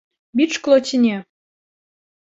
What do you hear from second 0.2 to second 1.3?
Біць шкло ці не?